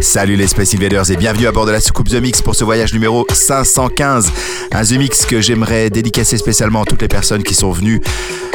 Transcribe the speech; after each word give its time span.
Salut 0.00 0.36
les 0.36 0.46
Space 0.46 0.74
Invaders 0.74 1.10
et 1.10 1.16
bienvenue 1.16 1.46
à 1.46 1.52
bord 1.52 1.66
de 1.66 1.72
la 1.72 1.80
soucoupe 1.80 2.08
The 2.08 2.14
Mix 2.14 2.40
pour 2.40 2.54
ce 2.54 2.64
voyage 2.64 2.94
numéro 2.94 3.26
515. 3.30 4.32
Un 4.72 4.82
The 4.82 4.92
Mix 4.92 5.26
que 5.26 5.42
j'aimerais 5.42 5.90
dédicacer 5.90 6.38
spécialement 6.38 6.82
à 6.82 6.84
toutes 6.86 7.02
les 7.02 7.08
personnes 7.08 7.42
qui 7.42 7.54
sont 7.54 7.70
venues 7.70 8.00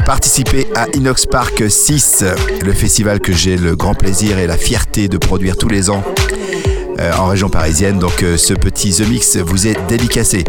participer 0.05 0.66
à 0.76 0.88
Inox 0.95 1.27
Park 1.27 1.63
6, 1.70 2.23
le 2.63 2.73
festival 2.73 3.20
que 3.20 3.31
j'ai 3.31 3.58
le 3.58 3.76
grand 3.76 3.94
plaisir 3.94 4.39
et 4.39 4.48
la 4.48 4.58
fierté 4.58 5.08
de 5.08 5.17
produire 5.17 5.55
tous 5.55 5.70
les 5.70 5.91
ans 5.91 6.03
euh, 6.99 7.12
en 7.17 7.27
région 7.27 7.49
parisienne. 7.49 7.99
Donc 7.99 8.23
euh, 8.23 8.38
ce 8.38 8.54
petit 8.54 8.91
The 8.91 9.08
Mix 9.08 9.38
vous 9.38 9.67
est 9.67 9.77
dédicacé. 9.88 10.44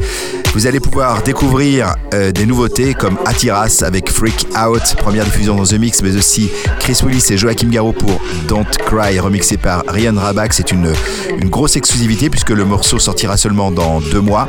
Vous 0.54 0.66
allez 0.66 0.80
pouvoir 0.80 1.23
découvrir 1.23 1.95
euh, 2.14 2.32
des 2.32 2.46
nouveautés 2.46 2.95
comme 2.95 3.18
Atiras 3.27 3.82
avec 3.84 4.10
Freak 4.10 4.46
Out, 4.56 4.95
première 4.96 5.24
diffusion 5.24 5.54
dans 5.56 5.64
The 5.64 5.74
Mix, 5.74 6.02
mais 6.02 6.16
aussi 6.16 6.51
Chris 6.78 6.98
Willis 7.04 7.27
et 7.30 7.37
Joachim 7.37 7.68
Garraud 7.68 7.92
pour 7.92 8.20
Don't 8.48 8.64
Cry, 8.87 9.18
remixé 9.18 9.56
par 9.56 9.82
Ryan 9.88 10.14
Raback. 10.16 10.52
C'est 10.54 10.73
une, 10.73 10.92
une 11.38 11.51
grosse 11.51 11.77
exclusivité 11.77 12.30
puisque 12.30 12.51
le 12.51 12.65
morceau 12.65 12.98
sortira 12.98 13.37
seulement 13.37 13.70
dans 13.70 14.01
deux 14.01 14.20
mois. 14.20 14.48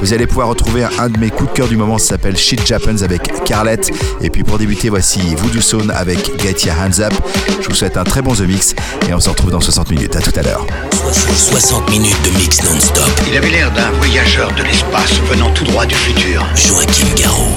Vous 0.00 0.12
allez 0.12 0.26
pouvoir 0.26 0.48
retrouver 0.48 0.84
un 0.98 1.08
de 1.08 1.18
mes 1.18 1.30
coups 1.30 1.50
de 1.50 1.56
cœur 1.56 1.68
du 1.68 1.76
moment, 1.76 1.98
ça 1.98 2.08
s'appelle 2.08 2.36
Shit 2.36 2.66
Jappens 2.66 3.02
avec 3.02 3.44
Carlette. 3.44 3.90
Et 4.20 4.30
puis 4.30 4.42
pour 4.42 4.58
débuter, 4.58 4.88
voici 4.88 5.20
Voodoo 5.36 5.60
Zone 5.60 5.90
avec 5.90 6.40
Get 6.40 6.70
Hands 6.70 7.00
Up. 7.00 7.12
Je 7.60 7.68
vous 7.68 7.74
souhaite 7.74 7.96
un 7.96 8.04
très 8.04 8.22
bon 8.22 8.34
The 8.34 8.40
Mix 8.40 8.74
et 9.08 9.14
on 9.14 9.20
se 9.20 9.28
retrouve 9.28 9.50
dans 9.50 9.60
60 9.60 9.90
minutes. 9.90 10.16
À 10.16 10.20
tout 10.20 10.32
à 10.34 10.42
l'heure. 10.42 10.66
60 11.36 11.88
minutes 11.90 12.22
de 12.24 12.30
mix 12.38 12.62
non-stop. 12.62 13.08
Il 13.28 13.36
avait 13.36 13.50
l'air 13.50 13.70
d'un 13.72 13.90
voyageur 13.92 14.52
de 14.52 14.62
l'espace 14.62 15.12
venant 15.30 15.50
tout 15.52 15.64
droit 15.64 15.86
du 15.86 15.94
futur. 15.94 16.46
Joachim 16.54 17.06
Garraud. 17.16 17.56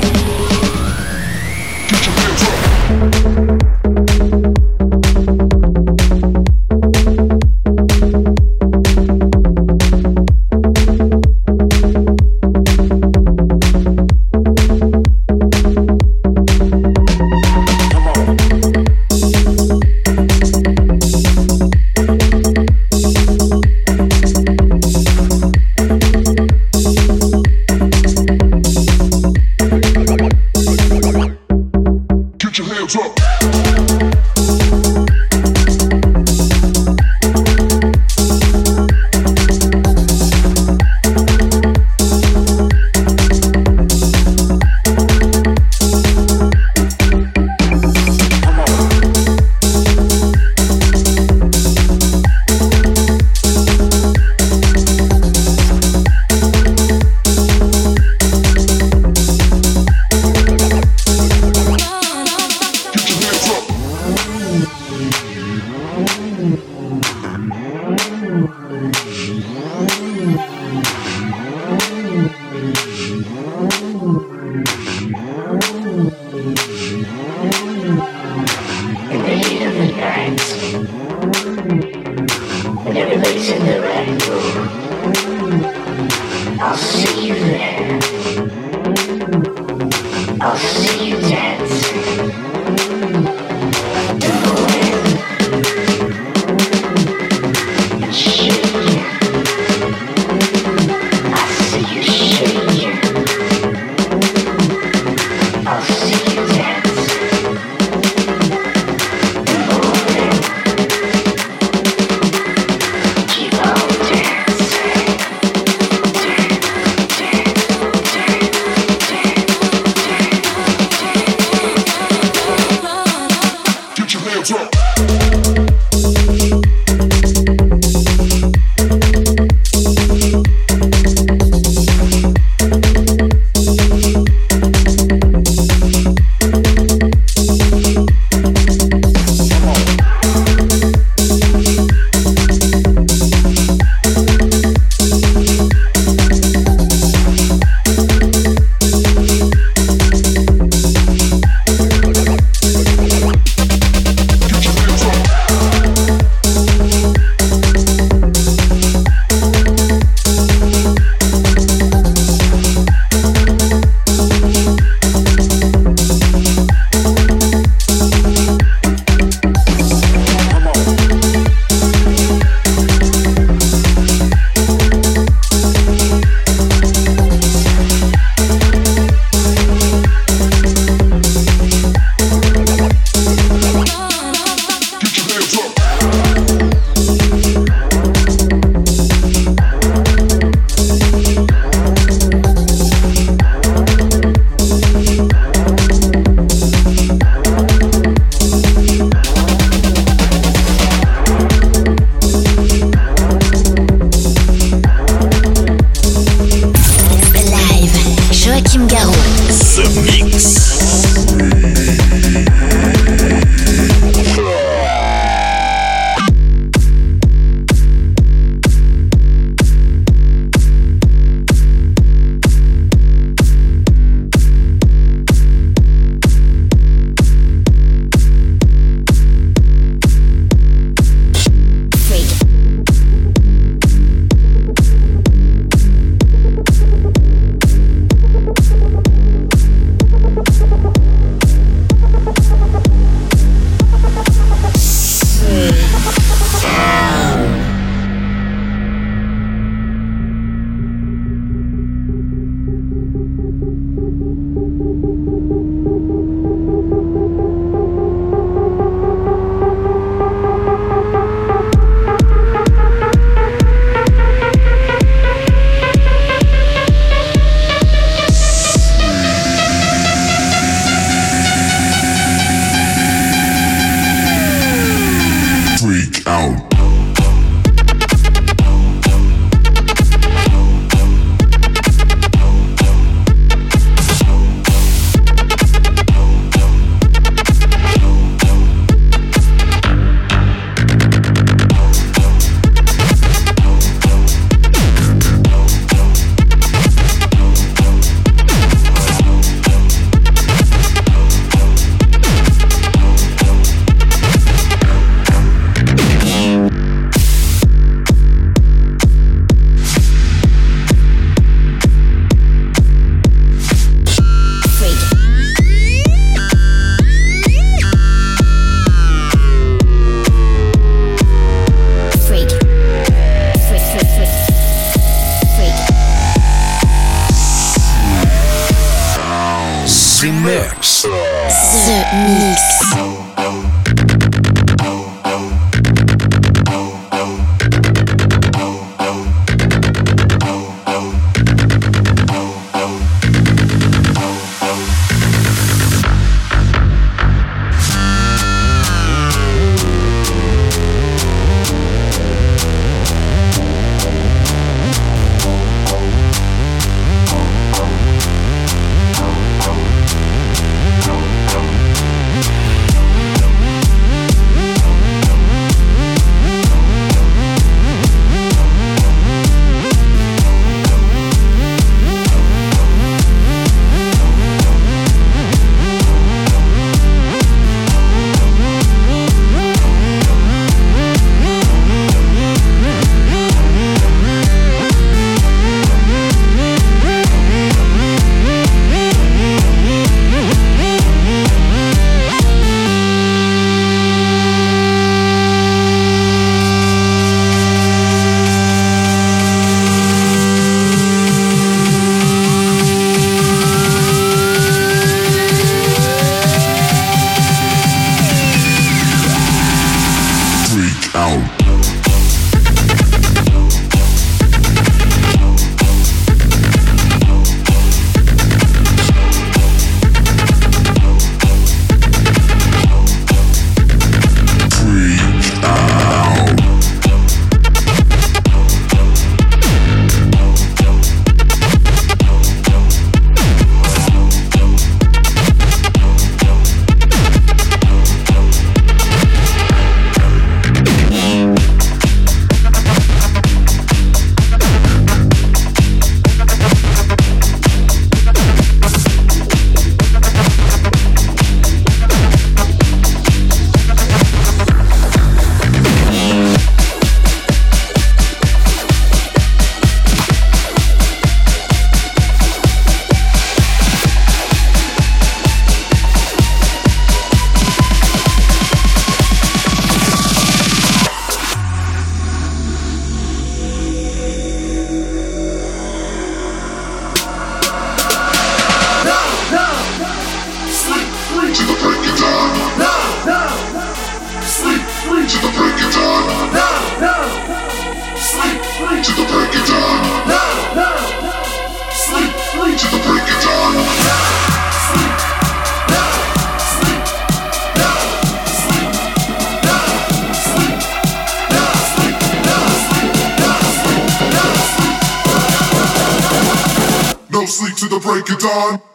break 508.05 508.29
it 508.29 508.39
down. 508.39 508.94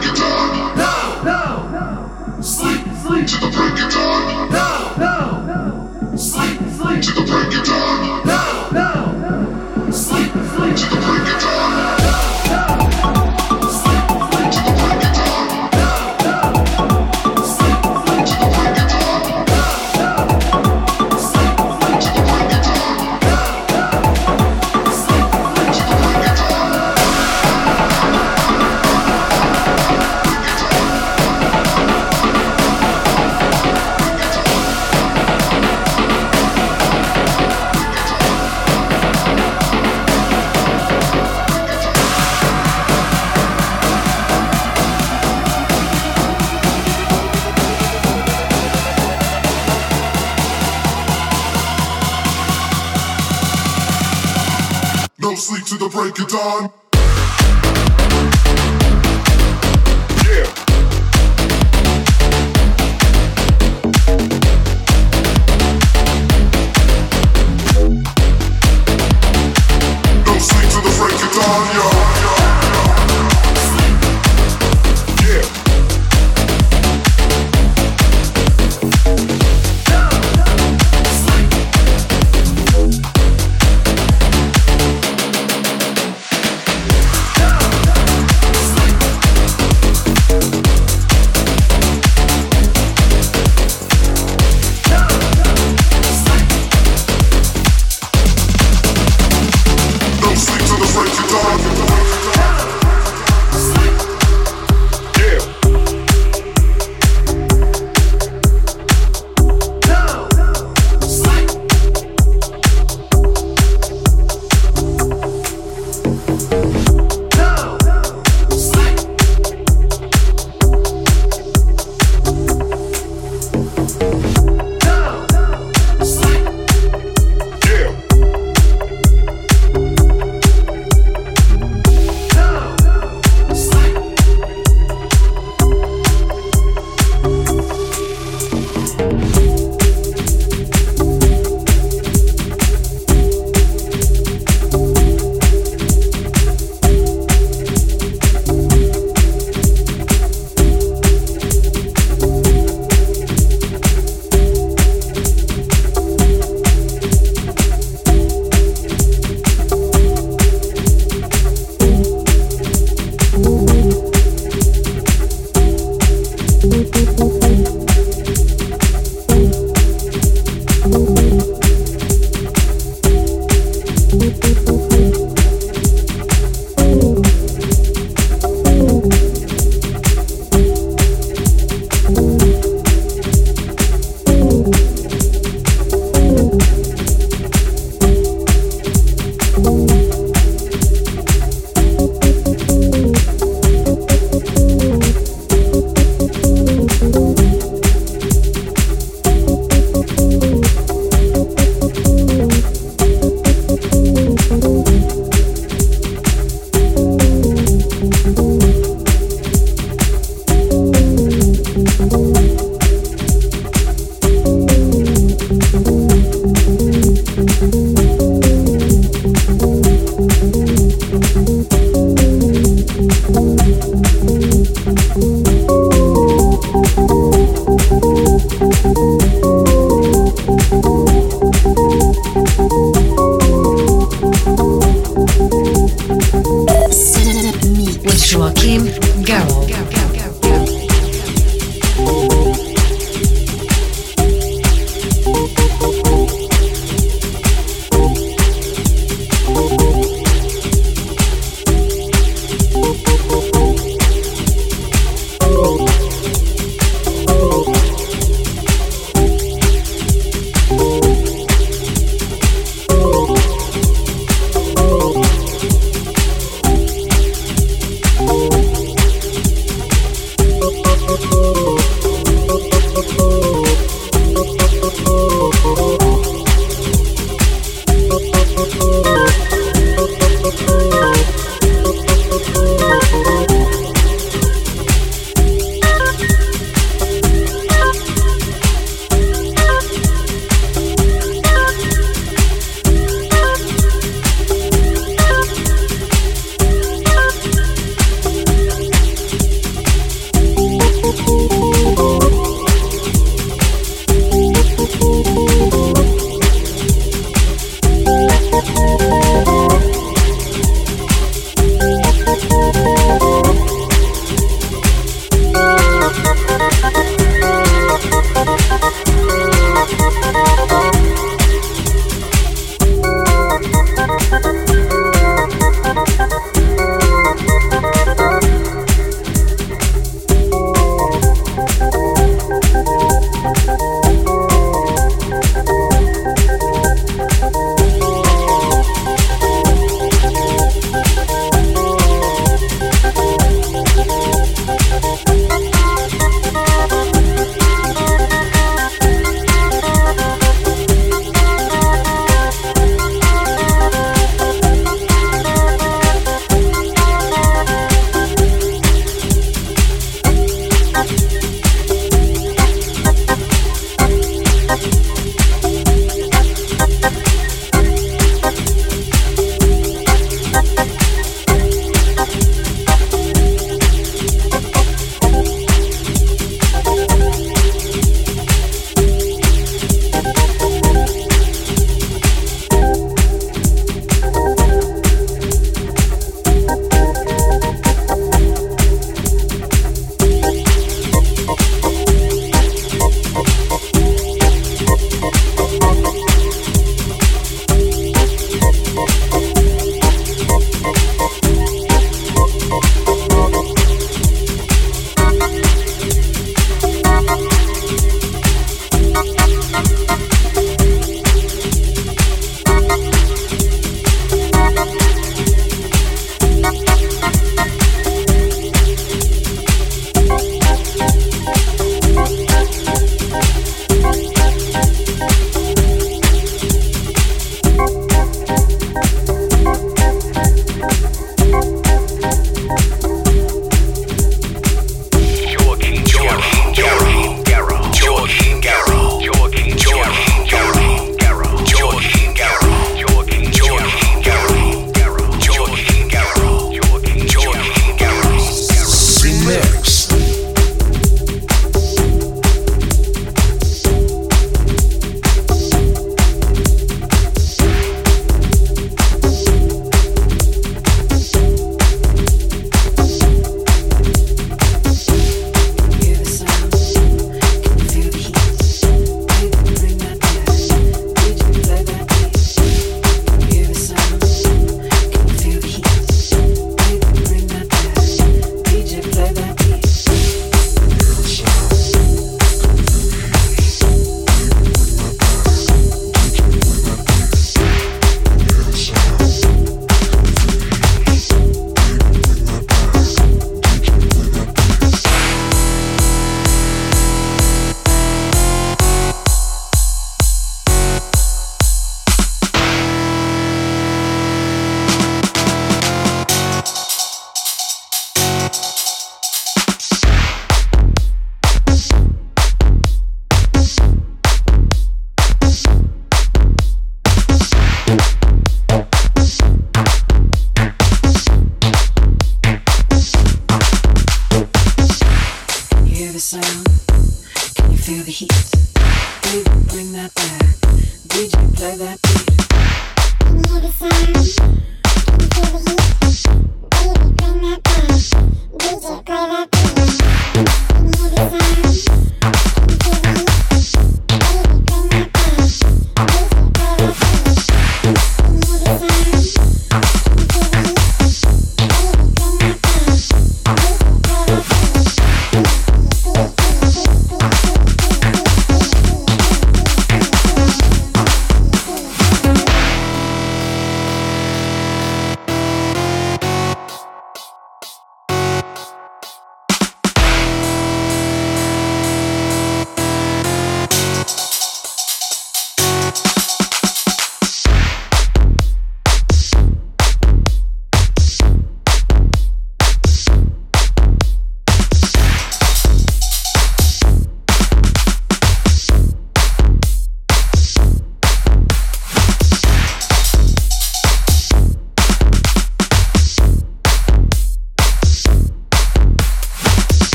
to 55.71 55.77
the 55.77 55.87
break 55.87 56.19
of 56.19 56.27
dawn. 56.27 56.90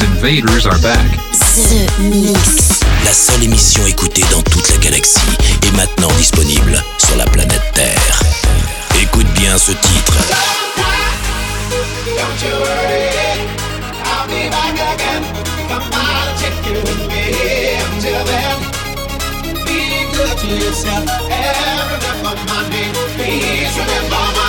Invaders 0.00 0.66
are 0.66 0.78
back. 0.80 1.10
The 1.54 1.88
Mix. 2.00 2.80
La 3.04 3.12
seule 3.12 3.42
émission 3.42 3.84
écoutée 3.86 4.24
dans 4.30 4.42
toute 4.42 4.68
la 4.70 4.76
galaxie 4.76 5.18
est 5.66 5.76
maintenant 5.76 6.08
disponible 6.18 6.82
sur 6.98 7.16
la 7.16 7.24
planète 7.24 7.62
Terre. 7.74 8.20
Écoute 9.00 9.26
bien 9.34 9.58
ce 9.58 9.72
titre. 9.72 10.14
Don't 12.06 12.42
you 12.42 12.54
worry? 12.60 13.08
I'll 14.04 14.26
be 14.28 14.48
back 14.50 14.74
again. 14.94 15.22
Come 15.68 15.90
back 15.90 16.08
Yourself 20.48 21.04
every 21.28 21.98
day 22.00 22.14
for 22.22 22.36
Monday. 22.48 22.88
Please 23.16 23.76
remember 23.76 24.24
my 24.38 24.47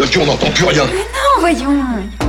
Mon 0.00 0.06
dieu, 0.06 0.20
on 0.22 0.24
n'entend 0.24 0.50
plus 0.52 0.64
rien. 0.64 0.86
Mais 0.86 0.94
non, 0.94 1.40
voyons. 1.40 2.19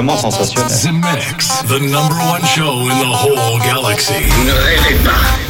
Tout 0.00 0.16
simplement 0.16 0.16
sensationnel. 0.18 0.68
The 0.68 0.92
Mix, 0.92 1.62
the 1.64 1.78
number 1.78 2.16
one 2.16 2.44
show 2.44 2.88
in 2.88 2.98
the 2.98 3.12
whole 3.12 3.58
galaxy. 3.60 4.12
Ne 4.44 4.52
rêvez 4.52 4.98
pas. 5.04 5.49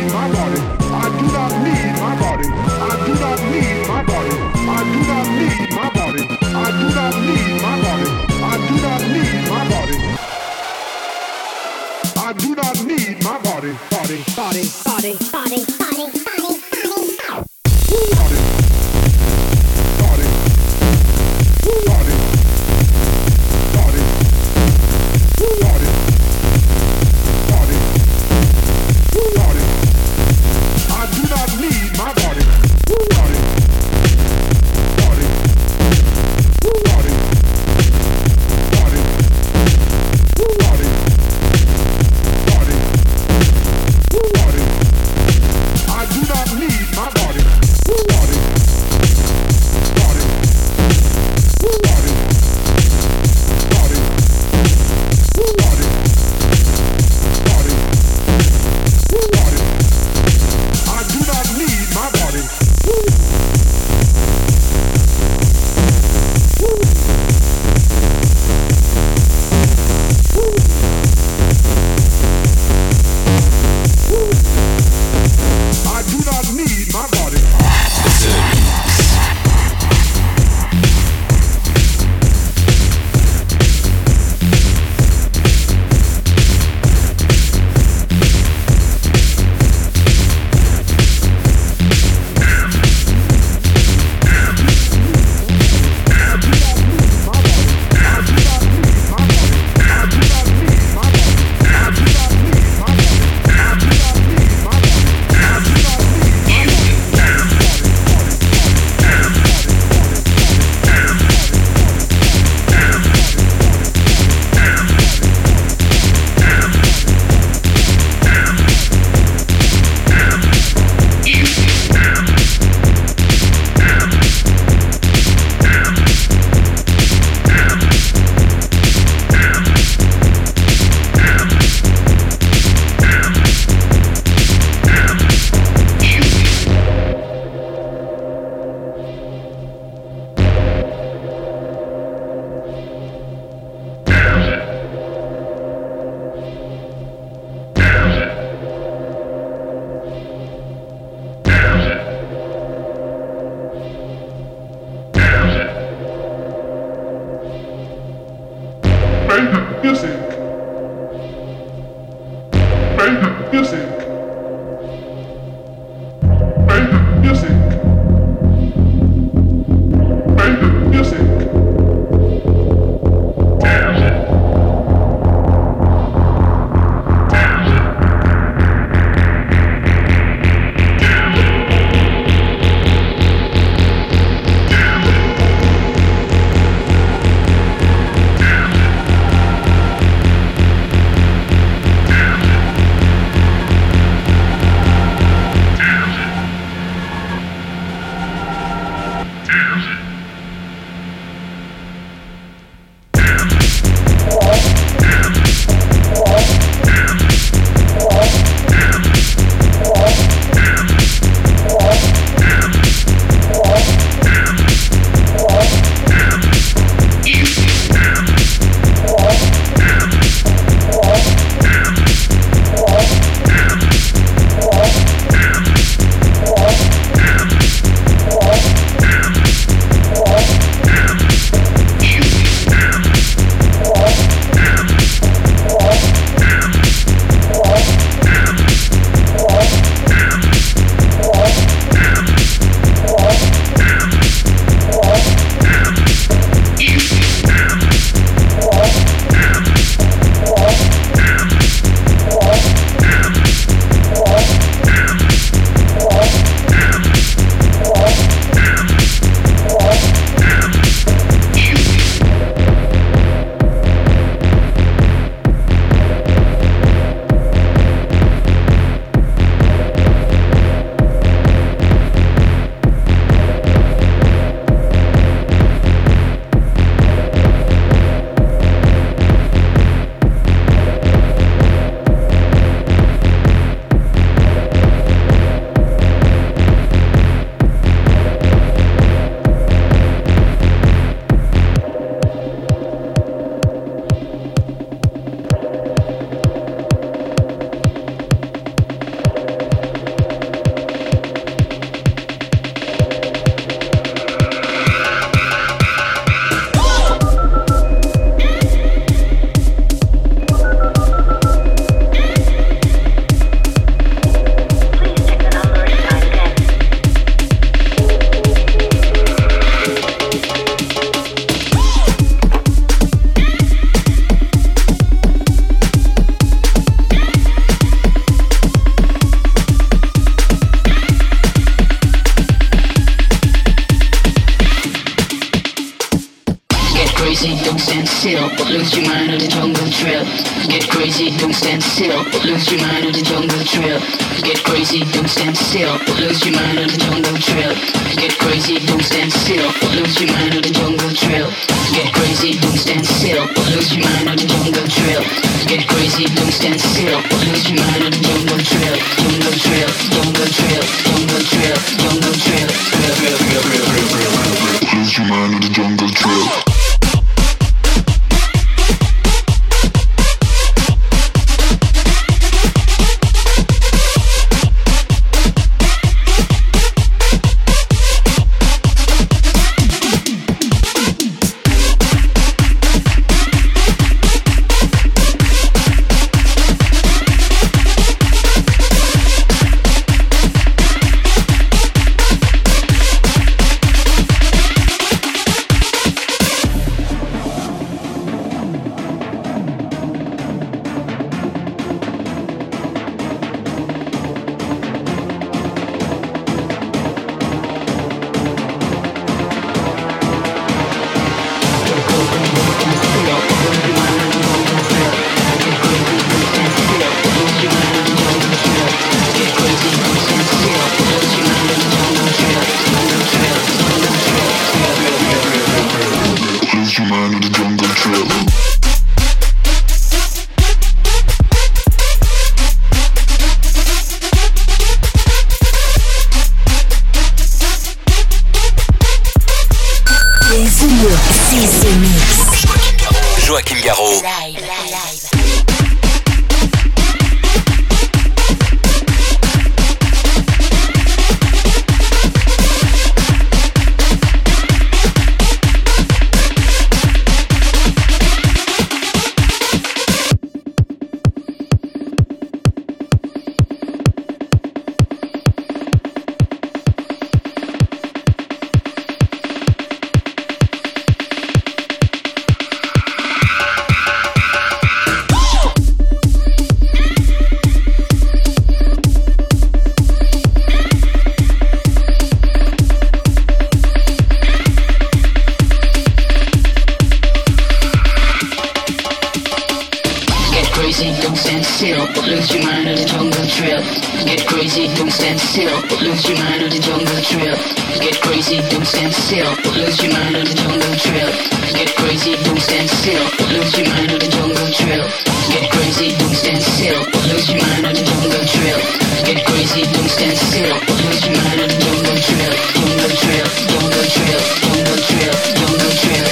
Crazy, 491.01 491.21
don't 491.21 491.35
stand 491.35 491.65
still. 491.65 492.05
Lose 492.29 492.53
your 492.53 492.63
mind 492.63 492.87
on 492.87 492.95
the 492.95 493.05
jungle 493.05 493.47
trail. 493.49 493.81
Get 494.25 494.45
crazy, 494.45 494.87
don't 494.93 495.09
stand 495.09 495.39
still. 495.39 495.73
Lose 495.97 496.29
your 496.29 496.37
mind 496.37 496.61
on 496.61 496.69
the 496.69 496.77
jungle 496.77 497.21
trail. 497.25 497.57
Get 497.97 498.21
crazy, 498.21 498.61
don't 498.69 498.85
stand 498.85 499.13
still. 499.13 499.49
Lose 499.73 499.97
your 500.01 500.13
mind 500.13 500.35
on 500.35 500.45
the 500.45 500.53
jungle 500.53 500.95
trail. 501.01 501.29
Get 501.73 501.89
crazy, 501.97 502.37
don't 502.45 502.61
stand 502.61 502.89
still. 502.89 503.23
Lose 503.49 503.73
your 503.77 503.87
mind 503.89 504.11
on 504.13 504.19
the 504.19 504.29
jungle 504.29 504.69
trail. 504.77 505.05
Get 505.49 505.71
crazy, 505.73 506.13
don't 506.21 506.37
stand 506.37 506.61
still. 506.61 507.01
Lose 507.33 507.49
your 507.49 507.57
mind 507.65 507.85
on 507.85 507.93
the 507.97 508.03
jungle 508.05 508.45
trail. 508.45 508.77
Get 509.25 509.41
crazy, 509.49 509.81
don't 509.89 510.05
stand 510.05 510.37
still. 510.37 510.77
Lose 511.01 511.25
your 511.25 511.33
mind 511.41 511.65
on 511.65 511.69
the 511.69 511.77
jungle 511.81 512.17
trail. 512.21 512.53
Jungle 512.77 513.09
trail, 513.17 513.47
jungle 513.73 514.05
trail, 514.05 514.41
jungle 514.69 515.01
trail, 515.09 515.33
jungle 515.57 515.93
trail. 515.97 516.27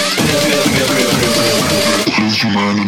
Lose 2.21 2.43
your 2.43 2.53
mind 2.53 2.78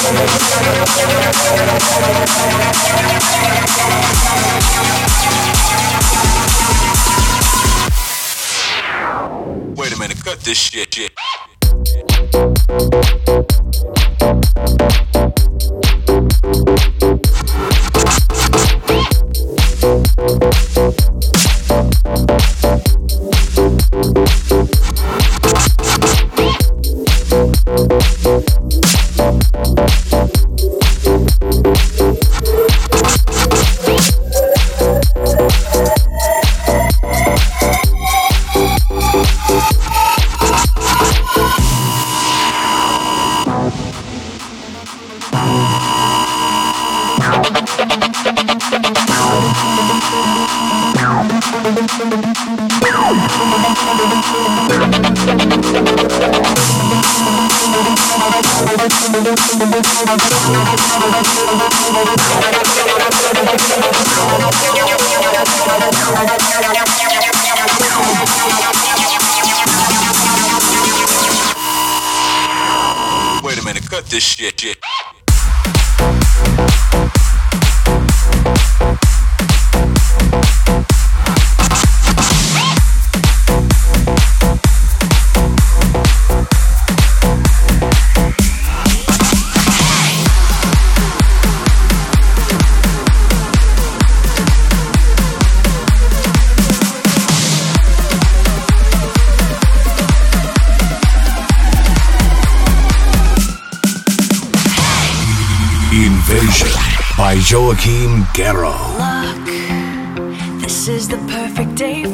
Wait 0.00 0.08
a 9.92 9.98
minute, 9.98 10.24
cut 10.24 10.40
this 10.40 10.56
shit, 10.56 10.94
shit. 10.94 11.12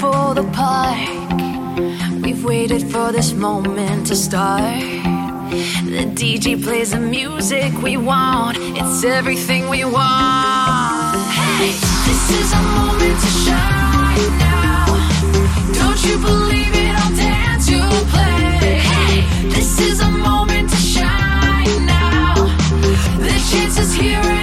For 0.01 0.35
the 0.35 0.45
park. 0.53 0.99
We've 2.23 2.45
waited 2.45 2.83
for 2.93 3.13
this 3.13 3.33
moment 3.33 4.07
to 4.09 4.17
start. 4.17 4.81
The 5.95 6.05
DJ 6.15 6.63
plays 6.63 6.91
the 6.91 7.01
music 7.01 7.73
we 7.83 7.97
want. 7.97 8.59
It's 8.61 9.05
everything 9.05 9.69
we 9.69 9.85
want. 9.85 11.17
Hey, 11.59 11.73
this 12.07 12.25
is 12.41 12.53
a 12.53 12.63
moment 12.79 13.17
to 13.25 13.31
shine 13.45 14.33
now. 14.39 14.87
Don't 15.81 16.01
you 16.07 16.17
believe 16.19 16.75
it? 16.85 16.93
I'll 17.01 17.17
dance, 17.17 17.71
you'll 17.71 18.07
play. 18.13 18.79
Hey, 18.91 19.49
this 19.49 19.81
is 19.81 20.01
a 20.01 20.11
moment 20.11 20.69
to 20.71 20.77
shine 20.77 21.87
now. 21.87 22.35
The 23.19 23.37
chance 23.51 23.79
is 23.79 23.95
here 23.95 24.36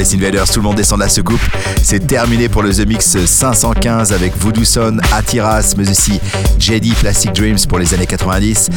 Space 0.00 0.14
Invaders, 0.14 0.48
tout 0.48 0.60
le 0.60 0.62
monde 0.62 0.76
descend 0.76 1.02
à 1.02 1.10
ce 1.10 1.20
coupe. 1.20 1.42
C'est 1.82 2.06
terminé 2.06 2.48
pour 2.48 2.62
le 2.62 2.72
The 2.72 2.86
Mix 2.86 3.18
515 3.26 4.14
avec 4.14 4.34
Voodoo 4.34 4.64
Son, 4.64 4.96
Atiras, 5.12 5.74
mais 5.76 5.90
aussi 5.90 6.18
JD 6.58 6.94
Plastic 6.94 7.34
Dreams 7.34 7.58
pour 7.68 7.78
les 7.78 7.92
années 7.92 8.06
90, 8.06 8.70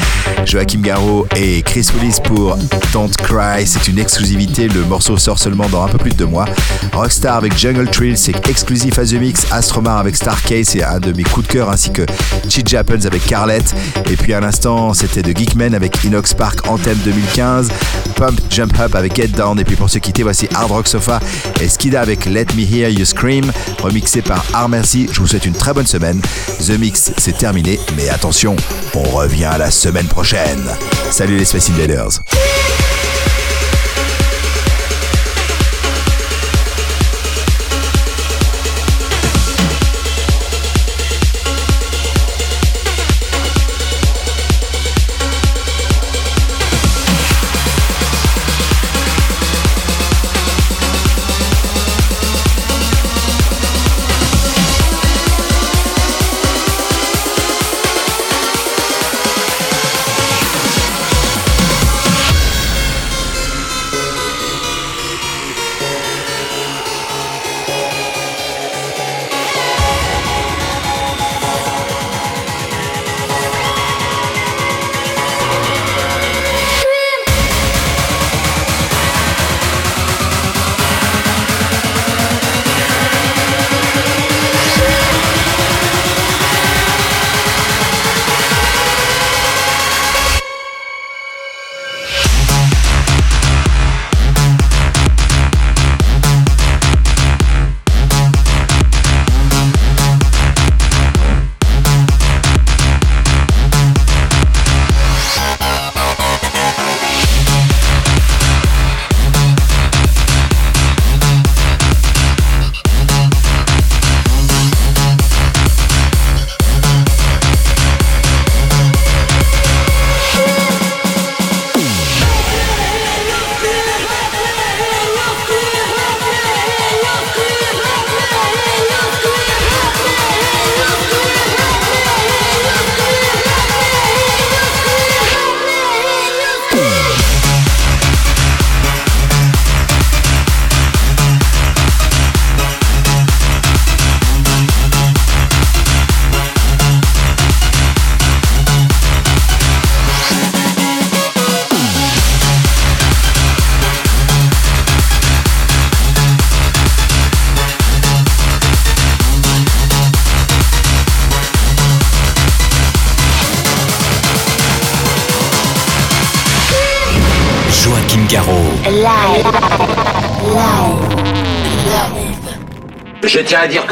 Joachim 0.45 0.81
Garraud 0.81 1.25
et 1.37 1.61
Chris 1.61 1.87
Willis 1.95 2.17
pour 2.21 2.57
Don't 2.91 3.15
Cry. 3.23 3.65
C'est 3.65 3.87
une 3.87 3.99
exclusivité, 3.99 4.67
le 4.67 4.83
morceau 4.83 5.15
sort 5.15 5.39
seulement 5.39 5.69
dans 5.69 5.85
un 5.85 5.87
peu 5.87 5.97
plus 5.97 6.11
de 6.11 6.17
deux 6.17 6.25
mois. 6.25 6.45
Rockstar 6.91 7.37
avec 7.37 7.57
Jungle 7.57 7.89
Trill, 7.89 8.17
c'est 8.17 8.49
exclusif 8.49 8.99
à 8.99 9.05
The 9.05 9.13
Mix. 9.13 9.45
Astromar 9.49 9.99
avec 9.99 10.17
Starcase, 10.17 10.67
c'est 10.67 10.83
un 10.83 10.99
de 10.99 11.13
mes 11.13 11.23
coups 11.23 11.47
de 11.47 11.53
cœur, 11.53 11.69
ainsi 11.69 11.89
que 11.91 12.01
Cheat 12.49 12.67
Jappens 12.67 13.05
avec 13.05 13.25
Carlette. 13.25 13.73
Et 14.11 14.17
puis 14.17 14.33
à 14.33 14.41
l'instant, 14.41 14.93
c'était 14.93 15.21
The 15.21 15.37
Geekman 15.37 15.73
avec 15.73 16.03
Inox 16.03 16.33
Park 16.33 16.67
Anthem 16.67 16.97
2015, 17.05 17.69
Jump 18.49 18.79
Up 18.79 18.95
avec 18.95 19.15
Get 19.15 19.27
Down. 19.29 19.59
Et 19.59 19.63
puis 19.63 19.75
pour 19.75 19.89
se 19.89 19.99
quitter, 19.99 20.23
voici 20.23 20.47
Hard 20.53 20.71
Rock 20.71 20.87
Sofa 20.87 21.19
et 21.61 21.67
Skida 21.67 22.01
avec 22.01 22.25
Let 22.25 22.47
Me 22.55 22.61
Hear 22.61 22.89
You 22.89 23.05
Scream, 23.05 23.51
remixé 23.81 24.21
par 24.21 24.43
Armercy. 24.53 25.07
Je 25.11 25.19
vous 25.19 25.27
souhaite 25.27 25.45
une 25.45 25.53
très 25.53 25.73
bonne 25.73 25.87
semaine. 25.87 26.21
The 26.65 26.77
Mix, 26.79 27.11
c'est 27.17 27.37
terminé, 27.37 27.79
mais 27.95 28.09
attention, 28.09 28.55
on 28.93 29.03
revient 29.03 29.51
la 29.57 29.71
semaine 29.71 30.07
prochaine. 30.07 30.63
Salut 31.11 31.37
les 31.37 31.45
Space 31.45 31.69
Invaders. 31.69 32.19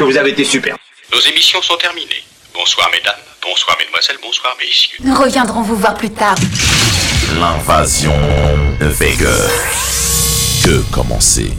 Que 0.02 0.10
vous 0.10 0.16
avez 0.16 0.30
été 0.30 0.44
super. 0.44 0.76
Nos 1.12 1.20
émissions 1.20 1.62
sont 1.62 1.76
terminées. 1.76 2.24
Bonsoir 2.52 2.90
mesdames, 2.90 3.20
bonsoir 3.40 3.76
mesdemoiselles, 3.78 4.18
bonsoir 4.20 4.56
messieurs. 4.58 4.98
Nous 5.04 5.14
reviendrons 5.14 5.62
vous 5.62 5.76
voir 5.76 5.94
plus 5.94 6.10
tard. 6.10 6.34
L'invasion 7.38 8.16
de 8.80 8.86
Vega. 8.86 9.30
Que 10.64 10.82
commencer? 10.92 11.52